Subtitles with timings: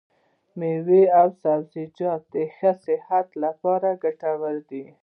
[0.57, 4.83] مېوې او سبزيان د ښه صحت لپاره ګټور دي.